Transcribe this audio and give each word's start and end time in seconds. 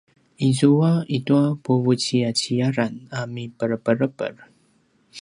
izua 0.47 0.89
i 1.17 1.19
tua 1.27 1.43
puvuciyaciyaran 1.65 2.93
a 3.19 3.21
miperepereper 3.33 4.35